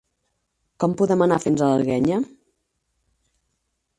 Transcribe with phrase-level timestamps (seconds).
[0.83, 2.19] Com podem anar fins a l'Alguenya?